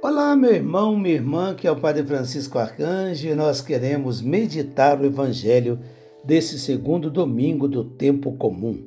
Olá, 0.00 0.36
meu 0.36 0.54
irmão, 0.54 0.96
minha 0.96 1.16
irmã, 1.16 1.56
que 1.56 1.66
é 1.66 1.72
o 1.72 1.80
Padre 1.80 2.06
Francisco 2.06 2.56
Arcanjo, 2.56 3.26
e 3.26 3.34
nós 3.34 3.60
queremos 3.60 4.22
meditar 4.22 5.00
o 5.00 5.04
Evangelho 5.04 5.80
desse 6.24 6.56
segundo 6.56 7.10
domingo 7.10 7.66
do 7.66 7.82
tempo 7.82 8.30
comum. 8.36 8.86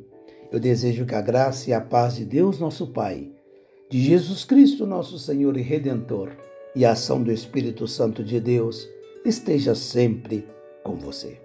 Eu 0.50 0.58
desejo 0.58 1.06
que 1.06 1.14
a 1.14 1.20
graça 1.20 1.70
e 1.70 1.74
a 1.74 1.82
paz 1.82 2.16
de 2.16 2.24
Deus, 2.24 2.60
nosso 2.60 2.88
Pai, 2.88 3.30
de 3.90 4.00
Jesus 4.00 4.46
Cristo, 4.46 4.86
nosso 4.86 5.20
Senhor 5.20 5.58
e 5.58 5.62
Redentor, 5.62 6.30
e 6.74 6.86
a 6.86 6.94
ação 6.94 7.22
do 7.22 7.30
Espírito 7.30 7.90
Santo 7.90 8.24
de 8.24 8.40
Deus 8.40 8.88
esteja 9.26 9.76
sempre 9.76 10.48
com 10.82 10.96
você. 10.96 11.42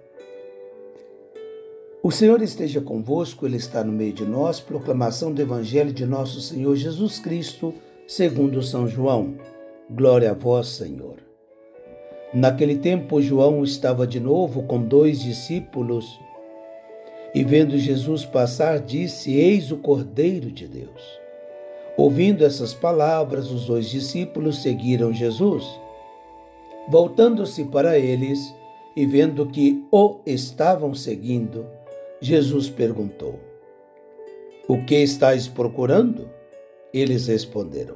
O 2.01 2.09
Senhor 2.09 2.41
esteja 2.41 2.79
convosco, 2.79 3.45
Ele 3.45 3.57
está 3.57 3.83
no 3.83 3.91
meio 3.91 4.13
de 4.13 4.23
nós. 4.23 4.61
Proclamação 4.61 5.33
do 5.33 5.41
Evangelho 5.41 5.91
de 5.91 6.05
nosso 6.05 6.39
Senhor 6.39 6.73
Jesus 6.77 7.19
Cristo, 7.19 7.73
segundo 8.07 8.63
São 8.63 8.87
João. 8.87 9.35
Glória 9.89 10.31
a 10.31 10.33
vós, 10.33 10.67
Senhor. 10.67 11.15
Naquele 12.33 12.75
tempo, 12.77 13.21
João 13.21 13.63
estava 13.63 14.05
de 14.05 14.19
novo 14.19 14.63
com 14.63 14.81
dois 14.81 15.21
discípulos 15.21 16.19
e, 17.33 17.41
vendo 17.41 17.77
Jesus 17.77 18.25
passar, 18.25 18.79
disse: 18.81 19.33
Eis 19.33 19.71
o 19.71 19.77
Cordeiro 19.77 20.51
de 20.51 20.67
Deus. 20.67 21.19
Ouvindo 21.95 22.43
essas 22.43 22.73
palavras, 22.73 23.49
os 23.49 23.67
dois 23.67 23.89
discípulos 23.89 24.61
seguiram 24.61 25.13
Jesus. 25.13 25.63
Voltando-se 26.89 27.63
para 27.63 27.97
eles 27.97 28.53
e 28.93 29.05
vendo 29.05 29.45
que 29.45 29.85
o 29.89 30.19
estavam 30.25 30.93
seguindo, 30.93 31.65
Jesus 32.19 32.69
perguntou: 32.69 33.39
O 34.67 34.83
que 34.83 34.95
estáis 34.95 35.47
procurando? 35.47 36.29
Eles 36.93 37.27
responderam: 37.27 37.95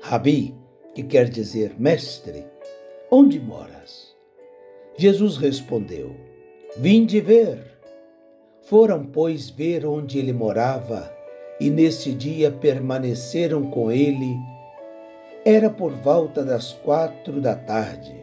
Rabi, 0.00 0.52
que 0.98 1.04
quer 1.04 1.28
dizer 1.28 1.76
mestre, 1.78 2.44
onde 3.08 3.38
moras? 3.38 4.16
Jesus 4.96 5.36
respondeu: 5.36 6.10
Vim 6.76 7.06
de 7.06 7.20
ver. 7.20 7.78
Foram, 8.62 9.06
pois, 9.06 9.48
ver 9.48 9.86
onde 9.86 10.18
ele 10.18 10.32
morava, 10.32 11.08
e 11.60 11.70
nesse 11.70 12.10
dia 12.10 12.50
permaneceram 12.50 13.70
com 13.70 13.92
ele. 13.92 14.36
Era 15.44 15.70
por 15.70 15.92
volta 15.92 16.44
das 16.44 16.72
quatro 16.72 17.40
da 17.40 17.54
tarde. 17.54 18.16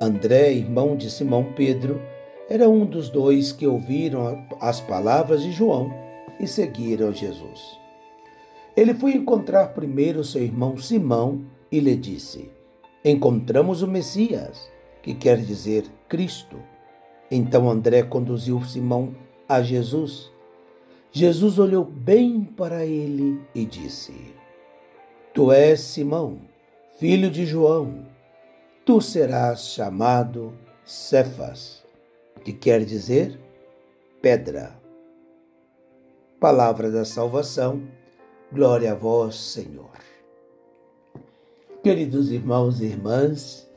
André, 0.00 0.52
irmão 0.52 0.94
de 0.94 1.10
Simão 1.10 1.54
Pedro, 1.56 2.00
era 2.48 2.68
um 2.68 2.86
dos 2.86 3.10
dois 3.10 3.50
que 3.50 3.66
ouviram 3.66 4.46
as 4.60 4.80
palavras 4.80 5.42
de 5.42 5.50
João 5.50 5.92
e 6.38 6.46
seguiram 6.46 7.12
Jesus. 7.12 7.80
Ele 8.76 8.94
foi 8.94 9.14
encontrar 9.14 9.74
primeiro 9.74 10.22
seu 10.22 10.40
irmão 10.40 10.76
Simão 10.76 11.52
e 11.74 11.80
lhe 11.80 11.96
disse: 11.96 12.52
Encontramos 13.04 13.82
o 13.82 13.88
Messias, 13.88 14.70
que 15.02 15.12
quer 15.12 15.38
dizer 15.38 15.84
Cristo. 16.08 16.56
Então 17.28 17.68
André 17.68 18.04
conduziu 18.04 18.62
Simão 18.62 19.12
a 19.48 19.60
Jesus. 19.60 20.30
Jesus 21.10 21.58
olhou 21.58 21.84
bem 21.84 22.44
para 22.44 22.86
ele 22.86 23.40
e 23.52 23.64
disse: 23.64 24.14
Tu 25.34 25.50
és 25.50 25.80
Simão, 25.80 26.42
filho 26.96 27.28
de 27.28 27.44
João. 27.44 28.06
Tu 28.86 29.00
serás 29.00 29.66
chamado 29.66 30.52
Cefas 30.84 31.82
que 32.44 32.52
quer 32.52 32.84
dizer 32.84 33.40
pedra. 34.22 34.78
Palavra 36.38 36.88
da 36.90 37.04
salvação, 37.04 37.82
glória 38.52 38.92
a 38.92 38.94
vós, 38.94 39.34
Senhor. 39.34 40.13
Queridos 41.84 42.30
irmãos 42.30 42.80
e 42.80 42.86
irmãs, 42.86 43.68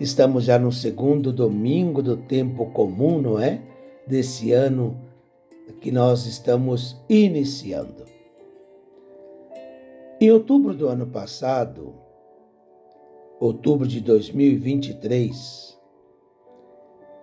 estamos 0.00 0.42
já 0.42 0.58
no 0.58 0.72
segundo 0.72 1.32
domingo 1.32 2.02
do 2.02 2.16
tempo 2.16 2.66
comum, 2.72 3.22
não 3.22 3.38
é? 3.38 3.62
Desse 4.04 4.50
ano 4.50 5.00
que 5.80 5.92
nós 5.92 6.26
estamos 6.26 7.00
iniciando. 7.08 8.04
Em 10.20 10.32
outubro 10.32 10.74
do 10.74 10.88
ano 10.88 11.06
passado, 11.06 11.94
outubro 13.38 13.86
de 13.86 14.00
2023, 14.00 15.78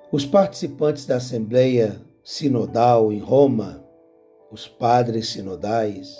os 0.09 0.25
participantes 0.25 1.05
da 1.05 1.17
Assembleia 1.17 1.99
Sinodal 2.23 3.11
em 3.11 3.19
Roma, 3.19 3.85
os 4.49 4.69
padres 4.69 5.27
sinodais, 5.27 6.15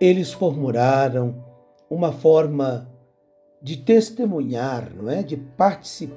eles 0.00 0.32
formularam 0.32 1.51
uma 1.94 2.10
forma 2.10 2.90
de 3.60 3.76
testemunhar, 3.76 4.90
não 4.96 5.10
é? 5.10 5.22
De, 5.22 5.38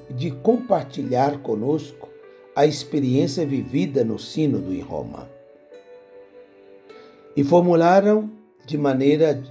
de 0.09 0.31
compartilhar 0.31 1.40
conosco 1.41 2.08
a 2.56 2.66
experiência 2.66 3.46
vivida 3.46 4.02
no 4.02 4.18
Sínodo 4.18 4.74
em 4.74 4.80
Roma. 4.80 5.30
E 7.35 7.44
formularam 7.44 8.31
de 8.66 8.78
maneira 8.78 9.44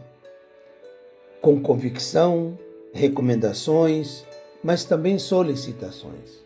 com 1.42 1.60
convicção, 1.60 2.58
recomendações, 2.94 4.24
mas 4.62 4.82
também 4.82 5.18
solicitações. 5.18 6.42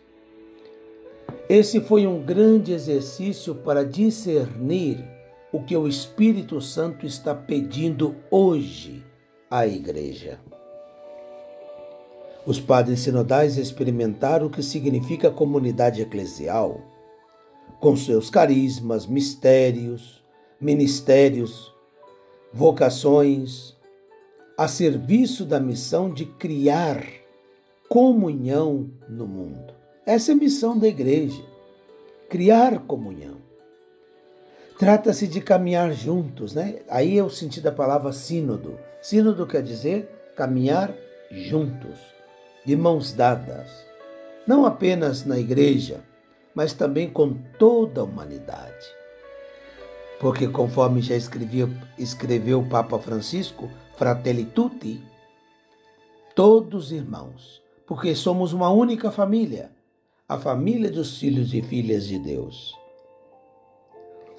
Esse 1.49 1.81
foi 1.81 2.05
um 2.05 2.21
grande 2.21 2.73
exercício 2.73 3.55
para 3.55 3.85
discernir 3.85 5.05
o 5.53 5.63
que 5.63 5.77
o 5.77 5.87
Espírito 5.87 6.61
Santo 6.61 7.07
está 7.07 7.33
pedindo 7.33 8.17
hoje 8.29 8.98
à 9.51 9.67
Igreja. 9.67 10.39
Os 12.47 12.61
padres 12.61 13.01
sinodais 13.01 13.57
experimentaram 13.57 14.47
o 14.47 14.51
que 14.51 14.63
significa 14.63 15.31
comunidade 15.31 16.01
eclesial, 16.01 16.81
com 17.81 17.97
seus 17.97 18.31
carismas, 18.31 19.07
mistérios, 19.07 20.23
ministérios, 20.61 21.73
vocações, 22.53 23.77
a 24.57 24.67
serviço 24.67 25.45
da 25.45 25.61
missão 25.61 26.13
de 26.13 26.25
criar 26.27 27.05
comunhão 27.89 28.91
no 29.09 29.27
mundo. 29.27 29.73
Essa 30.05 30.33
é 30.33 30.35
a 30.35 30.39
missão 30.39 30.77
da 30.77 30.89
igreja: 30.89 31.43
criar 32.29 32.81
comunhão. 32.81 33.38
Trata-se 34.79 35.27
de 35.27 35.41
caminhar 35.41 35.93
juntos, 35.93 36.55
né? 36.55 36.81
Aí 36.89 37.19
é 37.19 37.23
o 37.23 37.31
sentido 37.31 37.65
da 37.65 37.73
palavra 37.73 38.13
sínodo. 38.13 38.79
Sínodo 39.03 39.47
quer 39.47 39.63
dizer 39.63 40.09
caminhar 40.37 40.95
juntos, 41.31 41.99
de 42.65 42.77
mãos 42.77 43.13
dadas, 43.13 43.69
não 44.47 44.65
apenas 44.65 45.25
na 45.25 45.39
igreja, 45.39 46.01
mas 46.55 46.73
também 46.73 47.11
com 47.11 47.35
toda 47.59 48.01
a 48.01 48.05
humanidade. 48.05 48.87
Porque, 50.21 50.47
conforme 50.47 51.01
já 51.01 51.17
escreveu, 51.17 51.69
escreveu 51.99 52.61
o 52.61 52.69
Papa 52.69 52.99
Francisco, 52.99 53.69
Fratelli 53.97 54.45
Tutti, 54.45 55.03
todos 56.35 56.93
irmãos, 56.93 57.61
porque 57.87 58.15
somos 58.15 58.53
uma 58.53 58.71
única 58.71 59.11
família 59.11 59.71
a 60.29 60.37
família 60.37 60.91
dos 60.91 61.19
filhos 61.19 61.55
e 61.55 61.63
filhas 61.63 62.07
de 62.07 62.19
Deus. 62.19 62.75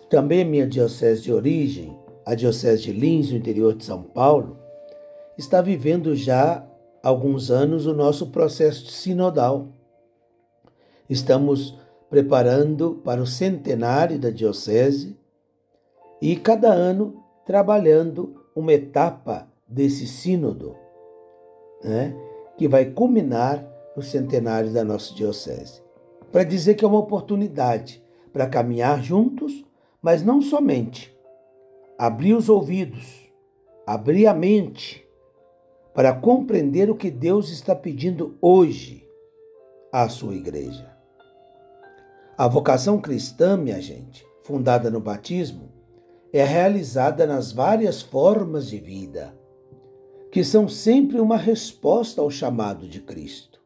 Também 0.09 0.43
minha 0.43 0.67
diocese 0.67 1.21
de 1.21 1.31
origem, 1.31 1.95
a 2.25 2.33
diocese 2.33 2.83
de 2.83 2.91
Lins, 2.91 3.31
no 3.31 3.37
interior 3.37 3.75
de 3.75 3.85
São 3.85 4.01
Paulo, 4.01 4.57
está 5.37 5.61
vivendo 5.61 6.15
já 6.15 6.65
há 7.03 7.07
alguns 7.07 7.51
anos 7.51 7.85
o 7.85 7.93
nosso 7.93 8.27
processo 8.27 8.87
sinodal. 8.87 9.67
Estamos 11.07 11.77
preparando 12.09 13.01
para 13.03 13.21
o 13.21 13.27
centenário 13.27 14.17
da 14.17 14.31
diocese 14.31 15.15
e 16.21 16.35
cada 16.35 16.71
ano 16.73 17.23
trabalhando 17.45 18.43
uma 18.55 18.73
etapa 18.73 19.47
desse 19.67 20.07
sínodo, 20.07 20.75
né, 21.83 22.15
que 22.57 22.67
vai 22.67 22.85
culminar 22.85 23.65
no 23.95 24.01
centenário 24.01 24.71
da 24.71 24.83
nossa 24.83 25.13
Diocese. 25.13 25.81
Para 26.31 26.43
dizer 26.43 26.73
que 26.73 26.83
é 26.83 26.87
uma 26.87 26.99
oportunidade 26.99 28.03
para 28.33 28.47
caminhar 28.47 29.01
juntos, 29.03 29.65
mas 30.01 30.23
não 30.23 30.41
somente. 30.41 31.15
Abrir 31.97 32.33
os 32.33 32.47
ouvidos, 32.47 33.29
abrir 33.85 34.27
a 34.27 34.33
mente 34.33 35.05
para 35.93 36.13
compreender 36.13 36.89
o 36.89 36.95
que 36.95 37.11
Deus 37.11 37.49
está 37.49 37.75
pedindo 37.75 38.37
hoje 38.41 39.05
à 39.91 40.07
sua 40.07 40.35
igreja. 40.35 40.89
A 42.37 42.47
vocação 42.47 43.01
cristã, 43.01 43.57
minha 43.57 43.81
gente, 43.81 44.25
fundada 44.43 44.89
no 44.89 45.01
batismo, 45.01 45.69
é 46.31 46.43
realizada 46.43 47.27
nas 47.27 47.51
várias 47.51 48.01
formas 48.01 48.67
de 48.67 48.77
vida, 48.79 49.37
que 50.31 50.43
são 50.43 50.69
sempre 50.69 51.19
uma 51.19 51.35
resposta 51.35 52.21
ao 52.21 52.29
chamado 52.29 52.87
de 52.87 53.01
Cristo. 53.01 53.59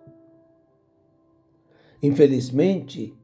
Infelizmente, 2.02 3.16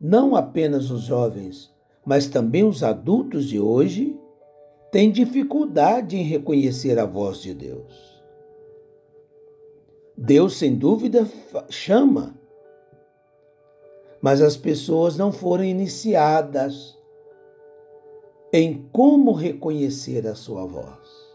não 0.00 0.34
apenas 0.34 0.90
os 0.90 1.02
jovens, 1.02 1.69
mas 2.04 2.26
também 2.26 2.64
os 2.64 2.82
adultos 2.82 3.46
de 3.46 3.60
hoje 3.60 4.18
têm 4.90 5.10
dificuldade 5.10 6.16
em 6.16 6.22
reconhecer 6.22 6.98
a 6.98 7.06
voz 7.06 7.40
de 7.40 7.54
Deus. 7.54 8.20
Deus, 10.16 10.58
sem 10.58 10.74
dúvida, 10.74 11.26
chama, 11.68 12.38
mas 14.20 14.42
as 14.42 14.56
pessoas 14.56 15.16
não 15.16 15.32
foram 15.32 15.64
iniciadas 15.64 16.98
em 18.52 18.86
como 18.92 19.32
reconhecer 19.32 20.26
a 20.26 20.34
sua 20.34 20.66
voz. 20.66 21.30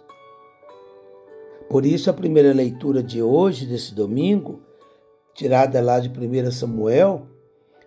Por 1.70 1.86
isso, 1.86 2.10
a 2.10 2.14
primeira 2.14 2.54
leitura 2.54 3.02
de 3.02 3.22
hoje, 3.22 3.66
desse 3.66 3.96
domingo, 3.96 4.62
tirada 5.34 5.82
lá 5.82 6.00
de 6.00 6.10
1 6.10 6.52
Samuel, 6.52 7.28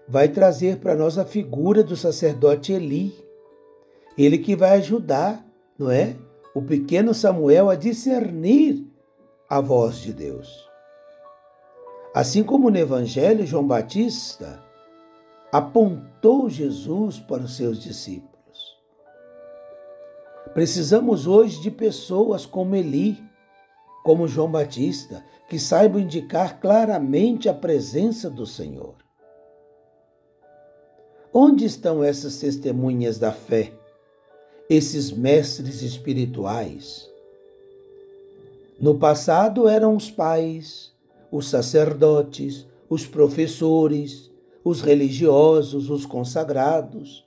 vai 0.08 0.28
trazer 0.28 0.78
para 0.78 0.96
nós 0.96 1.18
a 1.18 1.24
figura 1.24 1.84
do 1.84 1.96
sacerdote 1.96 2.72
Eli. 2.72 3.14
Ele 4.16 4.38
que 4.38 4.56
vai 4.56 4.78
ajudar, 4.78 5.44
não 5.78 5.90
é? 5.90 6.16
O 6.54 6.62
pequeno 6.62 7.12
Samuel 7.12 7.68
a 7.68 7.74
discernir 7.74 8.86
a 9.48 9.60
voz 9.60 9.98
de 9.98 10.12
Deus. 10.12 10.66
Assim 12.14 12.42
como 12.42 12.70
no 12.70 12.78
Evangelho, 12.78 13.46
João 13.46 13.66
Batista 13.66 14.62
apontou 15.52 16.48
Jesus 16.48 17.18
para 17.18 17.42
os 17.42 17.56
seus 17.56 17.78
discípulos. 17.78 18.28
Precisamos 20.54 21.26
hoje 21.26 21.60
de 21.60 21.70
pessoas 21.70 22.44
como 22.44 22.74
Eli, 22.74 23.22
como 24.02 24.26
João 24.26 24.50
Batista, 24.50 25.22
que 25.48 25.58
saibam 25.58 26.00
indicar 26.00 26.58
claramente 26.58 27.48
a 27.48 27.54
presença 27.54 28.28
do 28.28 28.46
Senhor. 28.46 29.07
Onde 31.40 31.64
estão 31.64 32.02
essas 32.02 32.38
testemunhas 32.38 33.16
da 33.16 33.30
fé, 33.30 33.72
esses 34.68 35.12
mestres 35.12 35.82
espirituais? 35.82 37.08
No 38.80 38.98
passado 38.98 39.68
eram 39.68 39.94
os 39.94 40.10
pais, 40.10 40.92
os 41.30 41.48
sacerdotes, 41.48 42.66
os 42.90 43.06
professores, 43.06 44.32
os 44.64 44.80
religiosos, 44.80 45.90
os 45.90 46.04
consagrados. 46.04 47.24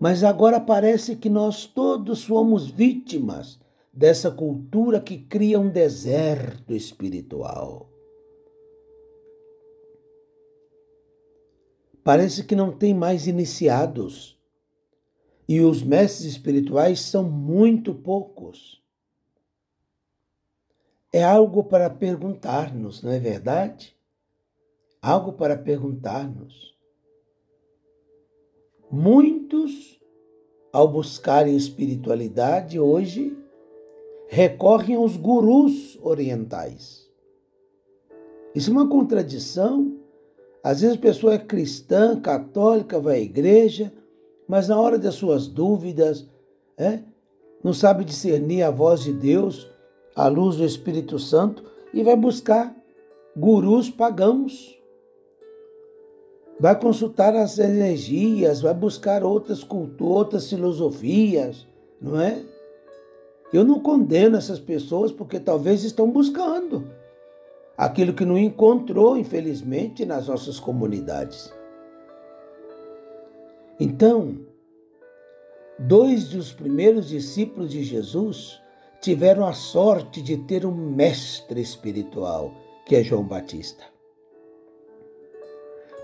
Mas 0.00 0.24
agora 0.24 0.58
parece 0.58 1.14
que 1.14 1.30
nós 1.30 1.64
todos 1.64 2.18
somos 2.18 2.66
vítimas 2.66 3.60
dessa 3.92 4.32
cultura 4.32 4.98
que 4.98 5.16
cria 5.16 5.60
um 5.60 5.68
deserto 5.68 6.74
espiritual. 6.74 7.91
Parece 12.04 12.44
que 12.44 12.56
não 12.56 12.72
tem 12.72 12.92
mais 12.92 13.26
iniciados 13.26 14.38
e 15.48 15.60
os 15.60 15.82
mestres 15.82 16.32
espirituais 16.32 17.00
são 17.00 17.24
muito 17.24 17.94
poucos. 17.94 18.82
É 21.12 21.22
algo 21.22 21.64
para 21.64 21.90
perguntar-nos, 21.90 23.02
não 23.02 23.10
é 23.10 23.18
verdade? 23.18 23.94
Algo 25.00 25.34
para 25.34 25.58
perguntar-nos. 25.58 26.74
Muitos, 28.90 30.00
ao 30.72 30.88
buscarem 30.88 31.54
espiritualidade 31.54 32.80
hoje, 32.80 33.36
recorrem 34.28 34.96
aos 34.96 35.16
gurus 35.16 35.98
orientais. 36.02 37.10
Isso 38.54 38.70
é 38.70 38.72
uma 38.72 38.88
contradição. 38.88 39.91
Às 40.62 40.80
vezes 40.80 40.96
a 40.96 41.00
pessoa 41.00 41.34
é 41.34 41.38
cristã, 41.38 42.20
católica, 42.20 43.00
vai 43.00 43.16
à 43.16 43.20
igreja, 43.20 43.92
mas 44.46 44.68
na 44.68 44.78
hora 44.78 44.98
das 44.98 45.14
suas 45.14 45.48
dúvidas, 45.48 46.28
é, 46.78 47.00
não 47.64 47.72
sabe 47.72 48.04
discernir 48.04 48.62
a 48.62 48.70
voz 48.70 49.00
de 49.00 49.12
Deus, 49.12 49.68
a 50.14 50.28
luz 50.28 50.56
do 50.56 50.64
Espírito 50.64 51.18
Santo, 51.18 51.64
e 51.92 52.02
vai 52.02 52.16
buscar 52.16 52.74
gurus 53.36 53.90
pagãos. 53.90 54.78
Vai 56.60 56.78
consultar 56.78 57.34
as 57.34 57.58
energias, 57.58 58.60
vai 58.60 58.74
buscar 58.74 59.24
outras 59.24 59.64
culturas, 59.64 60.16
outras 60.16 60.48
filosofias, 60.48 61.66
não 62.00 62.20
é? 62.20 62.40
Eu 63.52 63.64
não 63.64 63.80
condeno 63.80 64.36
essas 64.36 64.60
pessoas 64.60 65.10
porque 65.10 65.40
talvez 65.40 65.82
estão 65.82 66.08
buscando 66.08 66.86
aquilo 67.76 68.12
que 68.12 68.24
não 68.24 68.38
encontrou, 68.38 69.16
infelizmente, 69.16 70.04
nas 70.04 70.28
nossas 70.28 70.60
comunidades. 70.60 71.52
Então, 73.80 74.46
dois 75.78 76.28
dos 76.28 76.52
primeiros 76.52 77.08
discípulos 77.08 77.70
de 77.70 77.82
Jesus 77.82 78.60
tiveram 79.00 79.46
a 79.46 79.52
sorte 79.52 80.22
de 80.22 80.36
ter 80.36 80.64
um 80.64 80.74
mestre 80.74 81.60
espiritual, 81.60 82.54
que 82.86 82.94
é 82.94 83.02
João 83.02 83.24
Batista. 83.24 83.84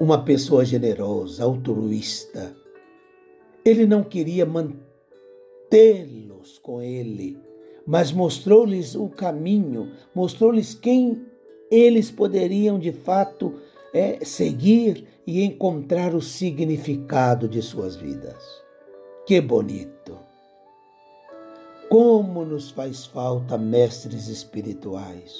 Uma 0.00 0.24
pessoa 0.24 0.64
generosa, 0.64 1.44
altruísta. 1.44 2.56
Ele 3.64 3.86
não 3.86 4.02
queria 4.02 4.46
mantê-lo 4.46 6.28
com 6.62 6.80
ele, 6.82 7.38
mas 7.86 8.12
mostrou-lhes 8.12 8.94
o 8.94 9.08
caminho, 9.08 9.90
mostrou-lhes 10.14 10.74
quem 10.74 11.26
eles 11.70 12.10
poderiam 12.10 12.78
de 12.78 12.92
fato 12.92 13.54
é, 13.92 14.24
seguir 14.24 15.06
e 15.26 15.42
encontrar 15.42 16.14
o 16.14 16.22
significado 16.22 17.48
de 17.48 17.60
suas 17.60 17.96
vidas. 17.96 18.42
Que 19.26 19.40
bonito! 19.40 20.18
Como 21.88 22.44
nos 22.44 22.70
faz 22.70 23.06
falta 23.06 23.56
mestres 23.56 24.28
espirituais. 24.28 25.34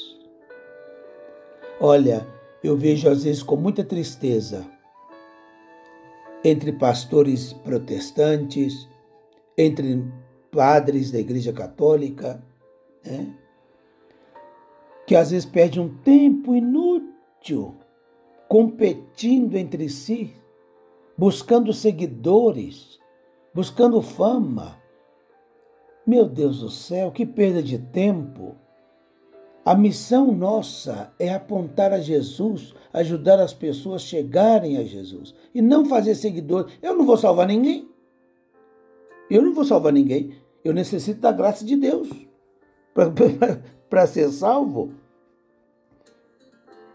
Olha, 1.81 2.27
eu 2.63 2.77
vejo 2.77 3.09
às 3.09 3.25
vezes 3.25 3.43
com 3.43 3.57
muita 3.57 3.85
tristeza 3.85 4.67
entre 6.43 6.73
pastores 6.73 7.53
protestantes, 7.53 8.89
entre 9.57 10.05
padres 10.51 11.11
da 11.11 11.19
Igreja 11.19 11.53
Católica, 11.53 12.43
né? 13.05 13.35
Que 15.09 15.17
às 15.17 15.31
vezes 15.31 15.47
perde 15.47 15.81
um 15.81 15.89
tempo 15.89 16.55
inútil 16.55 17.75
competindo 18.47 19.57
entre 19.57 19.89
si, 19.89 20.35
buscando 21.17 21.73
seguidores, 21.73 22.99
buscando 23.55 24.03
fama. 24.03 24.77
Meu 26.07 26.27
Deus 26.27 26.61
do 26.61 26.69
céu, 26.69 27.11
que 27.11 27.25
perda 27.25 27.63
de 27.63 27.79
tempo! 27.79 28.55
A 29.65 29.75
missão 29.75 30.31
nossa 30.31 31.11
é 31.19 31.33
apontar 31.33 31.91
a 31.91 32.01
Jesus, 32.01 32.75
ajudar 32.93 33.41
as 33.41 33.55
pessoas 33.55 34.03
a 34.03 34.05
chegarem 34.05 34.77
a 34.77 34.85
Jesus 34.85 35.35
e 35.55 35.63
não 35.63 35.87
fazer 35.87 36.17
seguidores. 36.17 36.79
Eu 36.83 36.95
não 36.95 37.07
vou 37.07 37.17
salvar 37.17 37.47
ninguém. 37.47 37.89
Eu 39.31 39.41
não 39.41 39.55
vou 39.55 39.65
salvar 39.65 39.93
ninguém. 39.93 40.35
Eu 40.63 40.75
necessito 40.75 41.21
da 41.23 41.33
graça 41.33 41.65
de 41.65 41.77
Deus 41.77 42.11
para 43.89 44.07
ser 44.07 44.31
salvo. 44.31 44.98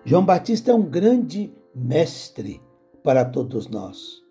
João 0.06 0.26
Batista 0.26 0.72
é 0.72 0.76
um 0.76 0.82
grande 0.82 1.54
mestre 1.74 2.62
para 3.02 3.24
todos 3.24 3.70
nós. 3.70 4.22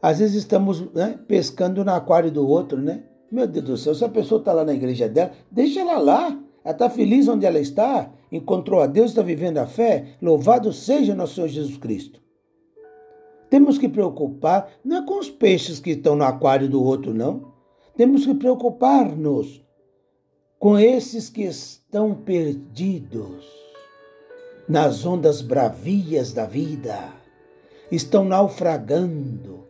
Às 0.00 0.20
vezes 0.20 0.36
estamos 0.36 0.92
né, 0.92 1.18
pescando 1.26 1.84
no 1.84 1.90
aquário 1.90 2.30
do 2.30 2.46
outro, 2.46 2.80
né? 2.80 3.02
Meu 3.32 3.48
Deus 3.48 3.64
do 3.64 3.76
céu, 3.76 3.94
se 3.96 4.04
a 4.04 4.08
pessoa 4.08 4.38
está 4.38 4.52
lá 4.52 4.64
na 4.64 4.72
igreja 4.72 5.08
dela, 5.08 5.32
deixa 5.50 5.80
ela 5.80 5.98
lá. 5.98 6.40
Ela 6.64 6.72
está 6.72 6.88
feliz 6.88 7.26
onde 7.26 7.46
ela 7.46 7.58
está, 7.58 8.12
encontrou 8.30 8.80
a 8.80 8.86
Deus, 8.86 9.10
está 9.10 9.22
vivendo 9.22 9.58
a 9.58 9.66
fé. 9.66 10.16
Louvado 10.22 10.72
seja 10.72 11.16
nosso 11.16 11.34
Senhor 11.34 11.48
Jesus 11.48 11.76
Cristo. 11.76 12.20
Temos 13.48 13.76
que 13.76 13.88
preocupar 13.88 14.70
não 14.84 14.98
é 14.98 15.04
com 15.04 15.18
os 15.18 15.28
peixes 15.28 15.80
que 15.80 15.90
estão 15.90 16.14
no 16.14 16.22
aquário 16.22 16.68
do 16.68 16.82
outro, 16.82 17.12
não. 17.12 17.52
Temos 17.96 18.24
que 18.24 18.34
preocupar-nos 18.34 19.64
com 20.60 20.78
esses 20.78 21.28
que 21.28 21.42
estão 21.42 22.14
perdidos 22.14 23.59
nas 24.70 25.04
ondas 25.04 25.42
bravias 25.42 26.32
da 26.32 26.46
vida, 26.46 27.12
estão 27.90 28.24
naufragando 28.24 29.66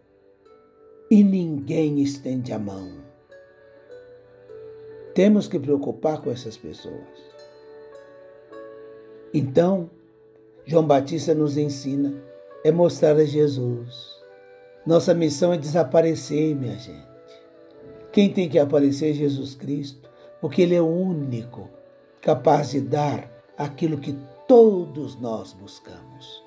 e 1.10 1.24
ninguém 1.24 2.02
estende 2.02 2.52
a 2.52 2.58
mão. 2.58 3.00
Temos 5.14 5.48
que 5.48 5.58
preocupar 5.58 6.20
com 6.20 6.30
essas 6.30 6.58
pessoas. 6.58 7.00
Então, 9.32 9.90
João 10.66 10.86
Batista 10.86 11.34
nos 11.34 11.56
ensina 11.56 12.22
é 12.62 12.70
mostrar 12.70 13.16
a 13.16 13.24
Jesus. 13.24 14.20
Nossa 14.84 15.14
missão 15.14 15.54
é 15.54 15.56
desaparecer, 15.56 16.54
minha 16.54 16.76
gente. 16.76 17.08
Quem 18.12 18.30
tem 18.30 18.50
que 18.50 18.58
aparecer 18.58 19.12
é 19.12 19.14
Jesus 19.14 19.54
Cristo, 19.54 20.10
porque 20.42 20.60
Ele 20.60 20.74
é 20.74 20.82
o 20.82 20.86
único 20.86 21.70
capaz 22.20 22.72
de 22.72 22.82
dar 22.82 23.30
aquilo 23.56 23.96
que 23.96 24.14
todos 24.50 25.14
nós 25.20 25.52
buscamos. 25.52 26.42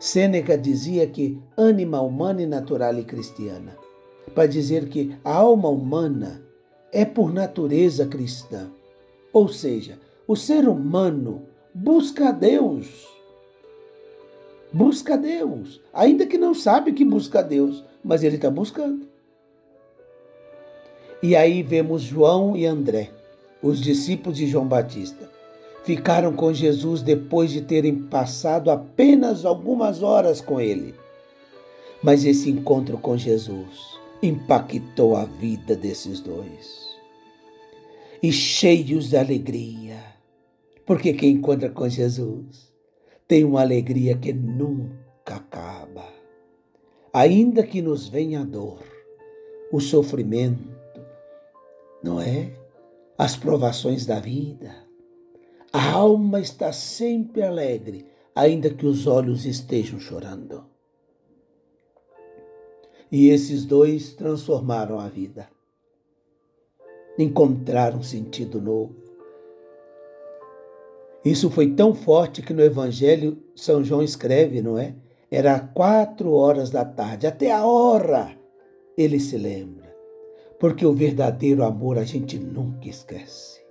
Sêneca 0.00 0.56
dizia 0.56 1.06
que 1.06 1.38
ânima 1.54 2.00
humana 2.00 2.40
e 2.40 2.46
natural 2.46 2.98
e 2.98 3.04
cristiana, 3.04 3.76
para 4.34 4.46
dizer 4.46 4.88
que 4.88 5.14
a 5.22 5.34
alma 5.34 5.68
humana 5.68 6.42
é 6.90 7.04
por 7.04 7.30
natureza 7.30 8.06
cristã. 8.06 8.70
Ou 9.34 9.48
seja, 9.48 9.98
o 10.26 10.34
ser 10.34 10.66
humano 10.66 11.42
busca 11.74 12.30
a 12.30 12.32
Deus. 12.32 13.06
Busca 14.72 15.12
a 15.12 15.18
Deus. 15.18 15.78
Ainda 15.92 16.24
que 16.24 16.38
não 16.38 16.54
sabe 16.54 16.94
que 16.94 17.04
busca 17.04 17.40
a 17.40 17.42
Deus, 17.42 17.84
mas 18.02 18.22
ele 18.22 18.36
está 18.36 18.50
buscando. 18.50 19.06
E 21.22 21.36
aí 21.36 21.62
vemos 21.62 22.00
João 22.00 22.56
e 22.56 22.64
André, 22.64 23.10
os 23.62 23.78
discípulos 23.78 24.38
de 24.38 24.46
João 24.46 24.66
Batista. 24.66 25.31
Ficaram 25.84 26.32
com 26.32 26.52
Jesus 26.52 27.02
depois 27.02 27.50
de 27.50 27.60
terem 27.60 28.02
passado 28.04 28.70
apenas 28.70 29.44
algumas 29.44 30.02
horas 30.02 30.40
com 30.40 30.60
ele. 30.60 30.94
Mas 32.02 32.24
esse 32.24 32.50
encontro 32.50 32.98
com 32.98 33.16
Jesus 33.16 33.98
impactou 34.22 35.16
a 35.16 35.24
vida 35.24 35.74
desses 35.74 36.20
dois. 36.20 36.82
E 38.22 38.30
cheios 38.30 39.10
de 39.10 39.16
alegria, 39.16 39.98
porque 40.86 41.12
quem 41.12 41.32
encontra 41.32 41.68
com 41.68 41.88
Jesus 41.88 42.72
tem 43.26 43.42
uma 43.42 43.60
alegria 43.60 44.16
que 44.16 44.32
nunca 44.32 45.36
acaba. 45.36 46.06
Ainda 47.12 47.64
que 47.64 47.82
nos 47.82 48.08
venha 48.08 48.40
a 48.40 48.44
dor, 48.44 48.78
o 49.72 49.80
sofrimento, 49.80 50.70
não 52.02 52.20
é? 52.20 52.52
As 53.18 53.36
provações 53.36 54.06
da 54.06 54.20
vida. 54.20 54.91
A 55.92 55.96
alma 55.96 56.40
está 56.40 56.72
sempre 56.72 57.42
alegre, 57.42 58.06
ainda 58.34 58.70
que 58.70 58.86
os 58.86 59.06
olhos 59.06 59.44
estejam 59.44 60.00
chorando. 60.00 60.64
E 63.10 63.28
esses 63.28 63.66
dois 63.66 64.14
transformaram 64.14 64.98
a 64.98 65.06
vida. 65.08 65.50
Encontraram 67.18 68.02
sentido 68.02 68.58
novo. 68.58 68.96
Isso 71.22 71.50
foi 71.50 71.74
tão 71.74 71.94
forte 71.94 72.40
que 72.40 72.54
no 72.54 72.62
Evangelho 72.62 73.42
São 73.54 73.84
João 73.84 74.02
escreve, 74.02 74.62
não 74.62 74.78
é? 74.78 74.94
Era 75.30 75.60
quatro 75.60 76.32
horas 76.32 76.70
da 76.70 76.86
tarde, 76.86 77.26
até 77.26 77.52
a 77.52 77.66
hora 77.66 78.34
ele 78.96 79.20
se 79.20 79.36
lembra. 79.36 79.94
Porque 80.58 80.86
o 80.86 80.94
verdadeiro 80.94 81.62
amor 81.62 81.98
a 81.98 82.04
gente 82.04 82.38
nunca 82.38 82.88
esquece. 82.88 83.61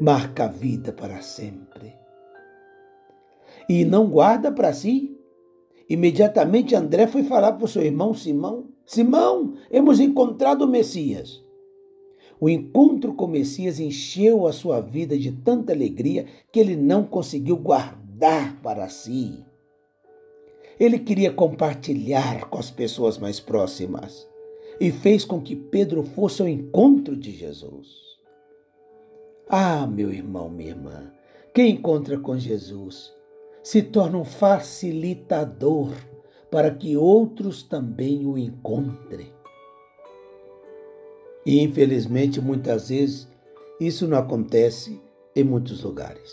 Marca 0.00 0.44
a 0.44 0.48
vida 0.48 0.92
para 0.92 1.20
sempre. 1.20 1.94
E 3.68 3.84
não 3.84 4.08
guarda 4.08 4.50
para 4.50 4.72
si 4.72 5.20
Imediatamente 5.90 6.76
André 6.76 7.08
foi 7.08 7.24
falar 7.24 7.54
para 7.54 7.64
o 7.64 7.68
seu 7.68 7.82
irmão 7.82 8.14
Simão: 8.14 8.68
Simão, 8.86 9.54
hemos 9.68 9.98
encontrado 9.98 10.62
o 10.62 10.68
Messias. 10.68 11.42
O 12.40 12.48
encontro 12.48 13.12
com 13.12 13.24
o 13.24 13.28
Messias 13.28 13.80
encheu 13.80 14.46
a 14.46 14.52
sua 14.52 14.80
vida 14.80 15.18
de 15.18 15.32
tanta 15.32 15.72
alegria 15.72 16.26
que 16.52 16.60
ele 16.60 16.76
não 16.76 17.02
conseguiu 17.02 17.56
guardar 17.56 18.62
para 18.62 18.88
si. 18.88 19.44
Ele 20.78 20.98
queria 21.00 21.32
compartilhar 21.32 22.48
com 22.48 22.58
as 22.58 22.70
pessoas 22.70 23.18
mais 23.18 23.40
próximas 23.40 24.28
e 24.80 24.92
fez 24.92 25.24
com 25.24 25.42
que 25.42 25.56
Pedro 25.56 26.04
fosse 26.04 26.40
ao 26.40 26.48
encontro 26.48 27.16
de 27.16 27.32
Jesus. 27.32 28.09
Ah, 29.52 29.84
meu 29.84 30.12
irmão, 30.12 30.48
minha 30.48 30.70
irmã, 30.70 31.10
quem 31.52 31.72
encontra 31.72 32.16
com 32.16 32.38
Jesus 32.38 33.12
se 33.64 33.82
torna 33.82 34.16
um 34.16 34.24
facilitador 34.24 35.90
para 36.48 36.70
que 36.70 36.96
outros 36.96 37.64
também 37.64 38.24
o 38.24 38.38
encontrem. 38.38 39.32
E 41.44 41.60
infelizmente, 41.60 42.40
muitas 42.40 42.90
vezes, 42.90 43.26
isso 43.80 44.06
não 44.06 44.18
acontece 44.18 45.00
em 45.34 45.42
muitos 45.42 45.82
lugares. 45.82 46.32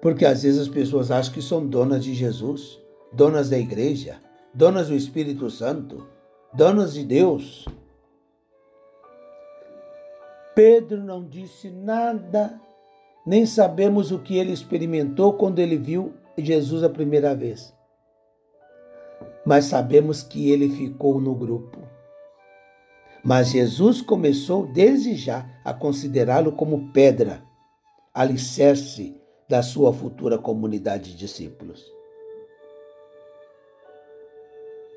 Porque 0.00 0.24
às 0.24 0.44
vezes 0.44 0.60
as 0.60 0.68
pessoas 0.68 1.10
acham 1.10 1.34
que 1.34 1.42
são 1.42 1.66
donas 1.66 2.04
de 2.04 2.14
Jesus, 2.14 2.78
donas 3.12 3.50
da 3.50 3.58
igreja, 3.58 4.20
donas 4.54 4.86
do 4.86 4.94
Espírito 4.94 5.50
Santo, 5.50 6.06
donas 6.54 6.94
de 6.94 7.04
Deus. 7.04 7.66
Pedro 10.54 11.02
não 11.02 11.24
disse 11.24 11.70
nada 11.70 12.60
nem 13.24 13.46
sabemos 13.46 14.10
o 14.10 14.18
que 14.18 14.36
ele 14.36 14.52
experimentou 14.52 15.34
quando 15.34 15.60
ele 15.60 15.76
viu 15.76 16.12
Jesus 16.36 16.82
a 16.82 16.88
primeira 16.88 17.34
vez. 17.34 17.72
Mas 19.46 19.66
sabemos 19.66 20.22
que 20.22 20.50
ele 20.50 20.68
ficou 20.68 21.20
no 21.20 21.34
grupo. 21.34 21.78
Mas 23.24 23.50
Jesus 23.50 24.02
começou 24.02 24.66
desde 24.66 25.14
já 25.14 25.48
a 25.64 25.72
considerá-lo 25.72 26.52
como 26.52 26.92
pedra, 26.92 27.42
alicerce 28.12 29.16
da 29.48 29.62
sua 29.62 29.92
futura 29.92 30.36
comunidade 30.36 31.12
de 31.12 31.18
discípulos. 31.18 31.84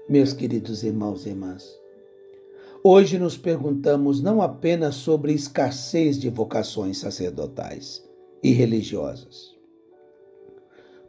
Meus 0.09 0.33
queridos 0.33 0.83
irmãos 0.83 1.25
e 1.25 1.29
irmãs, 1.29 1.79
hoje 2.87 3.17
nos 3.17 3.35
perguntamos 3.35 4.21
não 4.21 4.43
apenas 4.43 4.93
sobre 4.93 5.33
escassez 5.33 6.19
de 6.19 6.29
vocações 6.29 6.99
sacerdotais, 6.99 8.07
e 8.43 8.51
religiosas. 8.51 9.55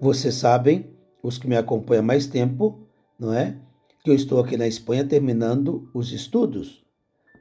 Vocês 0.00 0.36
sabem, 0.36 0.96
os 1.22 1.36
que 1.36 1.46
me 1.46 1.54
acompanham 1.54 2.00
há 2.02 2.06
mais 2.06 2.26
tempo, 2.26 2.88
não 3.18 3.30
é? 3.30 3.60
Que 4.02 4.08
eu 4.08 4.14
estou 4.14 4.40
aqui 4.40 4.56
na 4.56 4.66
Espanha 4.66 5.06
terminando 5.06 5.90
os 5.92 6.12
estudos, 6.12 6.82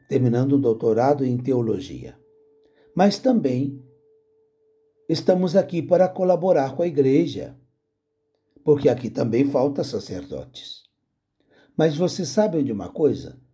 terminando 0.10 0.58
um 0.58 0.60
doutorado 0.60 1.24
em 1.24 1.38
teologia. 1.38 2.20
Mas 2.94 3.18
também 3.18 3.82
estamos 5.08 5.56
aqui 5.56 5.82
para 5.82 6.10
colaborar 6.10 6.76
com 6.76 6.84
a 6.84 6.88
igreja, 6.88 7.58
porque 8.66 8.90
aqui 8.90 9.10
também 9.10 9.50
falta 9.50 9.82
sacerdotes. 9.82 10.84
Mas 11.78 11.96
vocês 11.96 12.28
sabem 12.28 12.66
de 12.66 12.74
uma 12.74 12.90
coisa? 12.90 13.45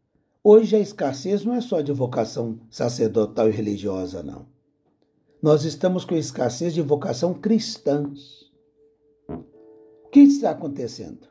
Hoje 0.44 0.76
a 0.76 0.80
escassez 0.80 1.46
não 1.46 1.54
é 1.54 1.62
só 1.62 1.82
de 1.82 1.92
vocação 1.92 2.60
sacerdotal 2.70 3.48
e 3.48 3.52
religiosa, 3.52 4.24
não 4.24 4.52
nós 5.42 5.66
estamos 5.66 6.06
com 6.06 6.16
escassez 6.16 6.74
de 6.74 6.82
vocação 6.82 7.34
cristãs. 7.34 8.52
O 9.28 10.10
que 10.12 10.20
está 10.20 10.52
acontecendo? 10.52 11.28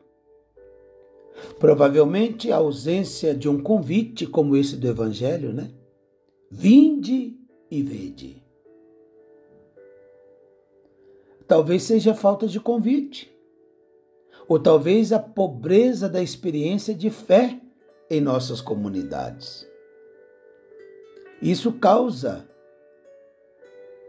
Provavelmente 1.58 2.50
a 2.50 2.56
ausência 2.56 3.34
de 3.34 3.48
um 3.48 3.62
convite 3.62 4.26
como 4.26 4.56
esse 4.56 4.76
do 4.76 4.88
Evangelho, 4.88 5.52
né? 5.52 5.70
Vinde 6.50 7.38
e 7.70 7.82
vede. 7.82 8.42
Talvez 11.46 11.84
seja 11.84 12.14
falta 12.14 12.46
de 12.46 12.58
convite, 12.58 13.30
ou 14.48 14.58
talvez 14.58 15.12
a 15.12 15.18
pobreza 15.18 16.08
da 16.08 16.22
experiência 16.22 16.94
de 16.94 17.10
fé 17.10 17.60
em 18.10 18.20
nossas 18.20 18.60
comunidades. 18.60 19.66
Isso 21.40 21.72
causa 21.72 22.46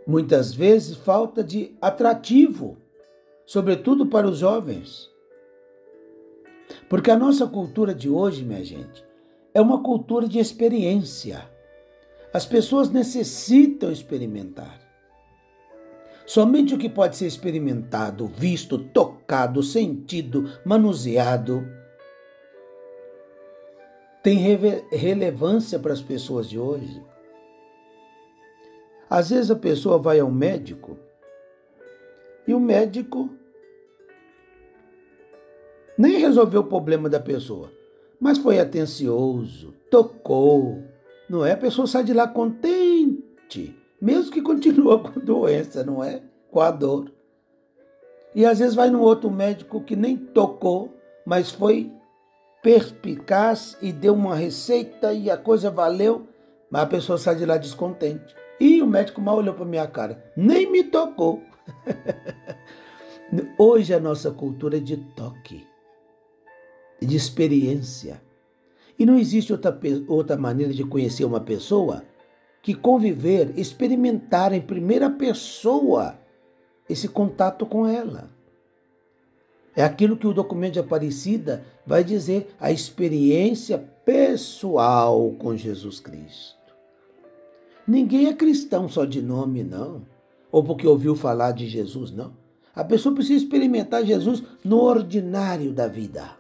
muitas 0.06 0.54
vezes 0.54 0.98
falta 0.98 1.44
de 1.44 1.76
atrativo, 1.80 2.78
sobretudo 3.46 4.08
para 4.08 4.28
os 4.28 4.40
jovens. 4.40 5.10
Porque 6.90 7.12
a 7.12 7.18
nossa 7.18 7.46
cultura 7.46 7.94
de 7.94 8.10
hoje, 8.10 8.44
minha 8.44 8.64
gente, 8.66 9.06
é 9.54 9.62
uma 9.62 9.84
cultura 9.84 10.28
de 10.28 10.40
experiência. 10.40 11.50
As 12.34 12.46
pessoas 12.46 12.90
necessitam 12.90 13.92
experimentar. 13.92 14.80
Somente 16.26 16.74
o 16.74 16.78
que 16.78 16.90
pode 16.90 17.18
ser 17.18 17.28
experimentado, 17.28 18.28
visto, 18.28 18.78
tocado, 18.78 19.62
sentido, 19.62 20.50
manuseado, 20.66 21.68
tem 24.24 24.38
relevância 24.92 25.80
para 25.80 25.94
as 25.94 26.02
pessoas 26.02 26.50
de 26.50 26.60
hoje. 26.60 27.02
Às 29.10 29.30
vezes 29.30 29.52
a 29.52 29.56
pessoa 29.56 29.98
vai 29.98 30.20
ao 30.20 30.32
médico 30.32 30.98
e 32.48 32.54
o 32.54 32.60
médico 32.60 33.30
nem 35.98 36.18
resolveu 36.18 36.62
o 36.62 36.66
problema 36.66 37.10
da 37.10 37.20
pessoa, 37.20 37.72
mas 38.20 38.38
foi 38.38 38.60
atencioso, 38.60 39.74
tocou, 39.90 40.82
não 41.30 41.46
é? 41.46 41.52
A 41.52 41.58
pessoa 41.58 41.88
sai 41.88 42.04
de 42.04 42.14
lá 42.14 42.28
contente, 42.28 43.76
mesmo 44.00 44.32
que 44.32 44.42
continua 44.42 44.98
com 45.04 45.20
doença, 45.20 45.84
não 45.84 46.04
é? 46.04 46.22
Com 46.50 46.62
a 46.62 46.72
dor. 46.72 47.12
E 48.34 48.46
às 48.46 48.60
vezes 48.60 48.76
vai 48.76 48.90
num 48.90 49.02
outro 49.02 49.30
médico 49.30 49.82
que 49.82 49.96
nem 49.96 50.16
tocou, 50.16 50.96
mas 51.26 51.52
foi 51.52 51.92
perspicaz 52.62 53.78
e 53.82 53.92
deu 53.92 54.14
uma 54.14 54.36
receita 54.36 55.14
e 55.14 55.30
a 55.30 55.38
coisa 55.38 55.72
valeu, 55.72 56.28
mas 56.70 56.84
a 56.84 56.88
pessoa 56.88 57.18
sai 57.18 57.36
de 57.36 57.46
lá 57.46 57.58
descontente. 57.58 58.36
E 58.60 58.82
o 58.82 58.88
médico 58.88 59.20
mal 59.20 59.38
olhou 59.38 59.56
para 59.56 59.66
minha 59.66 59.88
cara, 59.88 60.24
nem 60.36 60.72
me 60.72 60.84
tocou. 60.84 61.42
Hoje 63.58 63.94
a 63.94 64.00
nossa 64.00 64.30
cultura 64.32 64.78
é 64.78 64.80
de 64.80 64.98
toque, 64.98 65.66
de 67.02 67.16
experiência. 67.16 68.22
E 69.00 69.06
não 69.06 69.18
existe 69.18 69.52
outra, 69.52 69.78
outra 70.08 70.38
maneira 70.38 70.74
de 70.74 70.84
conhecer 70.84 71.26
uma 71.26 71.40
pessoa 71.40 72.04
que 72.62 72.76
conviver, 72.76 73.58
experimentar 73.58 74.54
em 74.54 74.62
primeira 74.62 75.10
pessoa 75.10 76.20
esse 76.88 77.08
contato 77.08 77.66
com 77.66 77.88
ela. 77.88 78.30
É 79.76 79.84
aquilo 79.84 80.18
que 80.18 80.28
o 80.28 80.34
documento 80.34 80.74
de 80.74 80.80
Aparecida 80.80 81.64
vai 81.86 82.04
dizer, 82.04 82.54
a 82.60 82.72
experiência 82.72 83.78
pessoal 84.04 85.32
com 85.40 85.56
Jesus 85.56 86.00
Cristo. 86.00 86.58
Ninguém 87.88 88.28
é 88.28 88.34
cristão 88.34 88.88
só 88.90 89.06
de 89.06 89.22
nome, 89.22 89.64
não. 89.64 90.06
Ou 90.52 90.64
porque 90.64 90.86
ouviu 90.86 91.16
falar 91.16 91.52
de 91.52 91.68
Jesus, 91.68 92.12
não. 92.12 92.34
A 92.76 92.84
pessoa 92.84 93.16
precisa 93.16 93.44
experimentar 93.44 94.06
Jesus 94.06 94.44
no 94.64 94.82
ordinário 94.82 95.74
da 95.74 95.88
vida. 95.88 96.38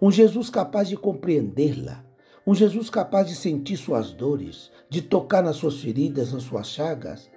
Um 0.00 0.10
Jesus 0.10 0.50
capaz 0.50 0.88
de 0.88 0.96
compreendê-la. 0.96 2.04
Um 2.46 2.54
Jesus 2.54 2.90
capaz 2.90 3.28
de 3.28 3.34
sentir 3.34 3.76
suas 3.76 4.12
dores, 4.12 4.70
de 4.88 5.00
tocar 5.00 5.42
nas 5.42 5.56
suas 5.56 5.80
feridas, 5.80 6.32
nas 6.32 6.42
suas 6.42 6.68
chagas. 6.68 7.30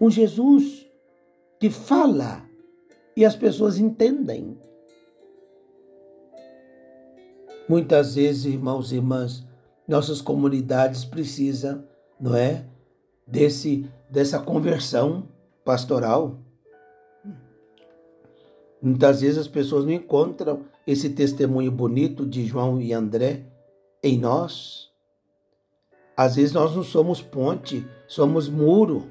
Um 0.00 0.10
Jesus 0.10 0.86
que 1.60 1.68
fala 1.68 2.47
e 3.18 3.24
as 3.24 3.34
pessoas 3.34 3.78
entendem. 3.78 4.56
Muitas 7.68 8.14
vezes, 8.14 8.44
irmãos 8.44 8.92
e 8.92 8.94
irmãs, 8.94 9.44
nossas 9.88 10.20
comunidades 10.20 11.04
precisam, 11.04 11.82
não 12.20 12.36
é, 12.36 12.64
desse 13.26 13.90
dessa 14.08 14.38
conversão 14.38 15.28
pastoral. 15.64 16.38
Muitas 18.80 19.20
vezes 19.20 19.38
as 19.38 19.48
pessoas 19.48 19.84
não 19.84 19.92
encontram 19.92 20.66
esse 20.86 21.10
testemunho 21.10 21.72
bonito 21.72 22.24
de 22.24 22.46
João 22.46 22.80
e 22.80 22.92
André 22.92 23.46
em 24.00 24.16
nós. 24.16 24.92
Às 26.16 26.36
vezes 26.36 26.52
nós 26.52 26.72
não 26.76 26.84
somos 26.84 27.20
ponte, 27.20 27.84
somos 28.06 28.48
muro. 28.48 29.10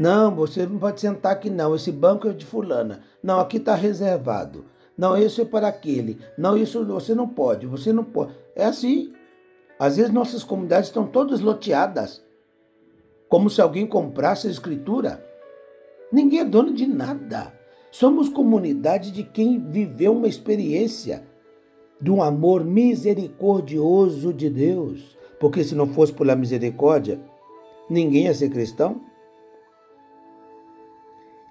Não, 0.00 0.34
você 0.34 0.64
não 0.64 0.78
pode 0.78 0.98
sentar 0.98 1.32
aqui 1.32 1.50
não, 1.50 1.74
esse 1.74 1.92
banco 1.92 2.26
é 2.26 2.32
de 2.32 2.46
fulana. 2.46 3.02
Não, 3.22 3.38
aqui 3.38 3.58
está 3.58 3.74
reservado. 3.74 4.64
Não, 4.96 5.14
isso 5.14 5.42
é 5.42 5.44
para 5.44 5.68
aquele. 5.68 6.18
Não, 6.38 6.56
isso 6.56 6.82
você 6.86 7.14
não 7.14 7.28
pode, 7.28 7.66
você 7.66 7.92
não 7.92 8.02
pode. 8.02 8.32
É 8.56 8.64
assim. 8.64 9.12
Às 9.78 9.98
vezes 9.98 10.10
nossas 10.10 10.42
comunidades 10.42 10.88
estão 10.88 11.06
todas 11.06 11.40
loteadas, 11.40 12.24
como 13.28 13.50
se 13.50 13.60
alguém 13.60 13.86
comprasse 13.86 14.46
a 14.46 14.50
escritura. 14.50 15.22
Ninguém 16.10 16.40
é 16.40 16.44
dono 16.46 16.72
de 16.72 16.86
nada. 16.86 17.52
Somos 17.90 18.30
comunidade 18.30 19.10
de 19.10 19.22
quem 19.22 19.58
viveu 19.70 20.12
uma 20.12 20.28
experiência 20.28 21.24
de 22.00 22.10
um 22.10 22.22
amor 22.22 22.64
misericordioso 22.64 24.32
de 24.32 24.48
Deus. 24.48 25.14
Porque 25.38 25.62
se 25.62 25.74
não 25.74 25.88
fosse 25.88 26.14
pela 26.14 26.34
misericórdia, 26.34 27.20
ninguém 27.90 28.24
ia 28.24 28.34
ser 28.34 28.48
cristão. 28.48 29.09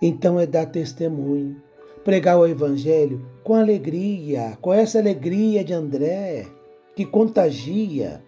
Então 0.01 0.39
é 0.39 0.45
dar 0.45 0.65
testemunho, 0.65 1.61
pregar 2.03 2.39
o 2.39 2.47
Evangelho 2.47 3.25
com 3.43 3.55
alegria, 3.55 4.57
com 4.61 4.73
essa 4.73 4.99
alegria 4.99 5.63
de 5.63 5.73
André, 5.73 6.47
que 6.95 7.05
contagia. 7.05 8.23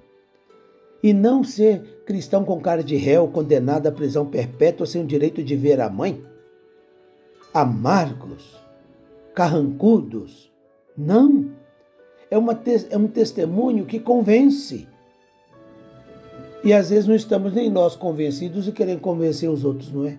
E 1.04 1.14
não 1.14 1.44
ser 1.44 2.04
cristão 2.06 2.44
com 2.44 2.60
cara 2.60 2.84
de 2.84 2.96
réu, 2.96 3.28
condenado 3.28 3.88
à 3.88 3.92
prisão 3.92 4.26
perpétua 4.26 4.86
sem 4.86 5.02
o 5.02 5.08
direito 5.08 5.42
de 5.44 5.56
ver 5.56 5.80
a 5.80 5.90
mãe. 5.90 6.24
Amargos, 7.54 8.56
carrancudos. 9.34 10.52
Não. 10.96 11.50
É, 12.30 12.38
uma, 12.38 12.60
é 12.90 12.98
um 12.98 13.08
testemunho 13.08 13.86
que 13.86 14.00
convence. 14.00 14.88
E 16.64 16.72
às 16.72 16.92
vezes 16.92 17.08
não 17.08 17.16
estamos 17.16 17.54
nem 17.54 17.70
nós 17.70 17.96
convencidos 17.96 18.68
e 18.68 18.72
queremos 18.72 19.02
convencer 19.02 19.50
os 19.50 19.66
outros, 19.66 19.92
não 19.92 20.06
é? 20.06 20.18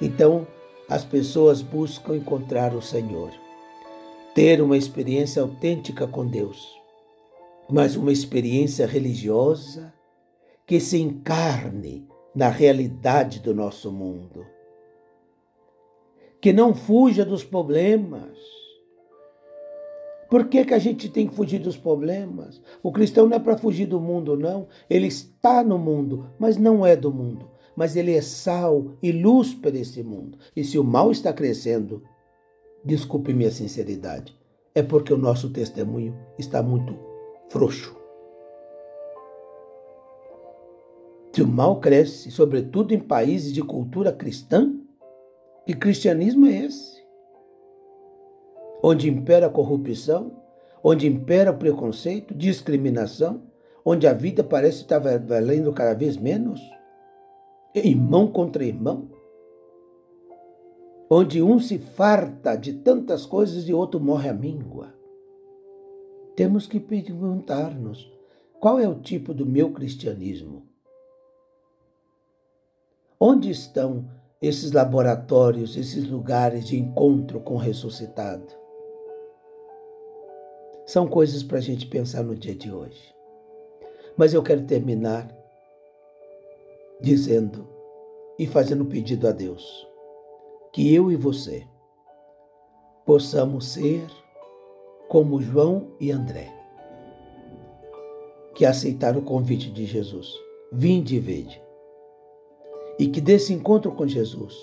Então, 0.00 0.46
as 0.88 1.04
pessoas 1.04 1.62
buscam 1.62 2.14
encontrar 2.14 2.74
o 2.74 2.82
Senhor, 2.82 3.30
ter 4.34 4.60
uma 4.60 4.76
experiência 4.76 5.40
autêntica 5.40 6.06
com 6.06 6.26
Deus, 6.26 6.70
mas 7.68 7.96
uma 7.96 8.12
experiência 8.12 8.86
religiosa 8.86 9.92
que 10.66 10.78
se 10.80 11.00
encarne 11.00 12.06
na 12.34 12.50
realidade 12.50 13.40
do 13.40 13.54
nosso 13.54 13.90
mundo, 13.90 14.46
que 16.42 16.52
não 16.52 16.74
fuja 16.74 17.24
dos 17.24 17.42
problemas. 17.42 18.36
Por 20.28 20.48
que, 20.48 20.64
que 20.64 20.74
a 20.74 20.78
gente 20.78 21.08
tem 21.08 21.26
que 21.26 21.34
fugir 21.34 21.60
dos 21.60 21.76
problemas? 21.76 22.60
O 22.82 22.92
cristão 22.92 23.26
não 23.26 23.36
é 23.36 23.40
para 23.40 23.56
fugir 23.56 23.86
do 23.86 24.00
mundo, 24.00 24.36
não. 24.36 24.68
Ele 24.90 25.06
está 25.06 25.64
no 25.64 25.78
mundo, 25.78 26.28
mas 26.38 26.56
não 26.56 26.84
é 26.84 26.94
do 26.94 27.12
mundo 27.12 27.55
mas 27.76 27.94
ele 27.94 28.14
é 28.14 28.22
sal 28.22 28.96
e 29.02 29.12
luz 29.12 29.52
para 29.52 29.76
esse 29.76 30.02
mundo. 30.02 30.38
E 30.56 30.64
se 30.64 30.78
o 30.78 30.84
mal 30.84 31.12
está 31.12 31.32
crescendo, 31.32 32.02
desculpe 32.84 33.34
minha 33.34 33.50
sinceridade, 33.50 34.36
é 34.74 34.82
porque 34.82 35.12
o 35.12 35.18
nosso 35.18 35.50
testemunho 35.50 36.16
está 36.38 36.62
muito 36.62 36.98
frouxo. 37.50 37.94
Se 41.32 41.42
o 41.42 41.46
mal 41.46 41.80
cresce, 41.80 42.30
sobretudo 42.30 42.94
em 42.94 42.98
países 42.98 43.52
de 43.52 43.62
cultura 43.62 44.10
cristã, 44.10 44.72
que 45.66 45.74
cristianismo 45.74 46.46
é 46.46 46.64
esse? 46.64 47.04
Onde 48.82 49.10
impera 49.10 49.46
a 49.46 49.50
corrupção, 49.50 50.32
onde 50.82 51.06
impera 51.06 51.50
o 51.50 51.58
preconceito, 51.58 52.34
discriminação, 52.34 53.42
onde 53.84 54.06
a 54.06 54.14
vida 54.14 54.42
parece 54.42 54.82
estar 54.82 54.98
valendo 54.98 55.72
cada 55.72 55.92
vez 55.92 56.16
menos? 56.16 56.60
Irmão 57.84 58.26
contra 58.26 58.64
irmão, 58.64 59.10
onde 61.10 61.42
um 61.42 61.58
se 61.58 61.78
farta 61.78 62.56
de 62.56 62.72
tantas 62.72 63.26
coisas 63.26 63.68
e 63.68 63.74
outro 63.74 64.00
morre 64.00 64.28
à 64.28 64.32
míngua. 64.32 64.94
Temos 66.34 66.66
que 66.66 66.80
perguntar-nos 66.80 68.12
qual 68.58 68.78
é 68.80 68.88
o 68.88 69.00
tipo 69.00 69.34
do 69.34 69.44
meu 69.44 69.72
cristianismo? 69.72 70.66
Onde 73.20 73.50
estão 73.50 74.08
esses 74.40 74.72
laboratórios, 74.72 75.76
esses 75.76 76.08
lugares 76.08 76.66
de 76.66 76.78
encontro 76.78 77.40
com 77.40 77.54
o 77.54 77.58
ressuscitado? 77.58 78.46
São 80.86 81.06
coisas 81.06 81.42
para 81.42 81.58
a 81.58 81.62
gente 81.62 81.86
pensar 81.86 82.22
no 82.22 82.36
dia 82.36 82.54
de 82.54 82.70
hoje. 82.70 83.14
Mas 84.16 84.32
eu 84.32 84.42
quero 84.42 84.64
terminar 84.64 85.28
dizendo 87.00 87.68
e 88.38 88.46
fazendo 88.46 88.84
pedido 88.84 89.28
a 89.28 89.32
Deus 89.32 89.86
que 90.76 90.94
eu 90.94 91.10
e 91.10 91.16
você 91.16 91.66
possamos 93.06 93.68
ser 93.68 94.06
como 95.08 95.40
João 95.40 95.92
e 95.98 96.10
André, 96.10 96.52
que 98.54 98.66
aceitaram 98.66 99.20
o 99.20 99.24
convite 99.24 99.70
de 99.70 99.86
Jesus. 99.86 100.30
Vinde 100.70 101.16
e 101.16 101.18
vede. 101.18 101.62
E 102.98 103.06
que 103.06 103.22
desse 103.22 103.54
encontro 103.54 103.92
com 103.92 104.06
Jesus 104.06 104.54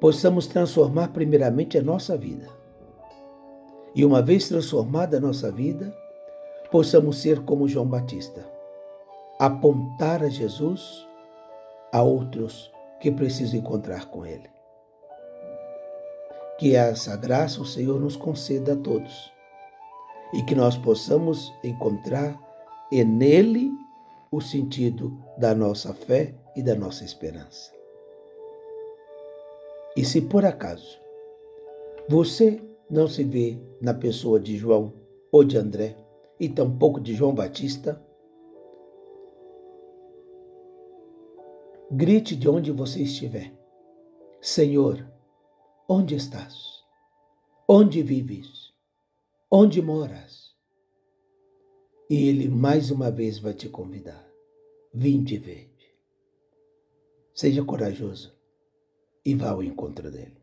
possamos 0.00 0.46
transformar 0.46 1.08
primeiramente 1.08 1.76
a 1.76 1.82
nossa 1.82 2.16
vida. 2.16 2.48
E 3.94 4.06
uma 4.06 4.22
vez 4.22 4.48
transformada 4.48 5.18
a 5.18 5.20
nossa 5.20 5.50
vida, 5.50 5.94
possamos 6.70 7.18
ser 7.18 7.44
como 7.44 7.68
João 7.68 7.86
Batista, 7.86 8.50
apontar 9.38 10.22
a 10.22 10.30
Jesus 10.30 11.06
a 11.92 12.02
outros 12.02 12.70
que 13.00 13.10
precisam 13.10 13.58
encontrar 13.58 14.06
com 14.06 14.24
Ele. 14.24 14.48
Que 16.58 16.74
essa 16.74 17.16
graça 17.16 17.60
o 17.60 17.64
Senhor 17.64 17.98
nos 18.00 18.16
conceda 18.16 18.74
a 18.74 18.76
todos 18.76 19.32
e 20.32 20.42
que 20.42 20.54
nós 20.54 20.76
possamos 20.76 21.52
encontrar 21.64 22.38
e 22.92 23.02
nele 23.04 23.70
o 24.30 24.40
sentido 24.40 25.16
da 25.38 25.54
nossa 25.54 25.92
fé 25.92 26.34
e 26.54 26.62
da 26.62 26.74
nossa 26.74 27.04
esperança. 27.04 27.72
E 29.96 30.04
se 30.04 30.20
por 30.20 30.44
acaso 30.44 31.00
você 32.08 32.62
não 32.88 33.08
se 33.08 33.24
vê 33.24 33.58
na 33.80 33.94
pessoa 33.94 34.38
de 34.38 34.56
João 34.56 34.92
ou 35.32 35.44
de 35.44 35.56
André, 35.56 35.96
e 36.40 36.48
tampouco 36.48 36.98
de 36.98 37.14
João 37.14 37.34
Batista, 37.34 38.02
Grite 41.92 42.36
de 42.36 42.48
onde 42.48 42.70
você 42.70 43.02
estiver: 43.02 43.52
Senhor, 44.40 45.04
onde 45.88 46.14
estás? 46.14 46.84
Onde 47.68 48.00
vives? 48.00 48.72
Onde 49.50 49.82
moras? 49.82 50.54
E 52.08 52.28
Ele 52.28 52.48
mais 52.48 52.92
uma 52.92 53.10
vez 53.10 53.40
vai 53.40 53.54
te 53.54 53.68
convidar: 53.68 54.24
Vinde 54.94 55.34
e 55.34 55.38
vede. 55.38 55.92
Seja 57.34 57.64
corajoso 57.64 58.32
e 59.24 59.34
vá 59.34 59.50
ao 59.50 59.60
encontro 59.60 60.12
dele. 60.12 60.40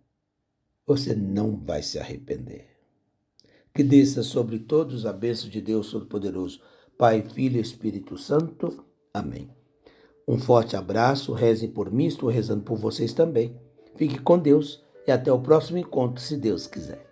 Você 0.86 1.16
não 1.16 1.56
vai 1.56 1.82
se 1.82 1.98
arrepender. 1.98 2.78
Que 3.74 3.84
desça 3.84 4.22
sobre 4.22 4.60
todos 4.60 5.06
a 5.06 5.14
bênção 5.14 5.50
de 5.50 5.62
Deus 5.62 5.92
Todo-Poderoso, 5.92 6.62
Pai, 6.98 7.22
Filho 7.22 7.56
e 7.56 7.62
Espírito 7.62 8.18
Santo. 8.18 8.86
Amém. 9.14 9.56
Um 10.28 10.38
forte 10.38 10.76
abraço, 10.76 11.32
reze 11.32 11.70
por 11.70 11.90
mim, 11.90 12.06
estou 12.06 12.28
rezando 12.30 12.62
por 12.62 12.78
vocês 12.78 13.13
também. 13.13 13.56
Fique 13.96 14.20
com 14.20 14.38
Deus 14.38 14.84
e 15.08 15.12
até 15.12 15.32
o 15.32 15.40
próximo 15.40 15.78
encontro, 15.78 16.22
se 16.22 16.36
Deus 16.36 16.68
quiser. 16.68 17.07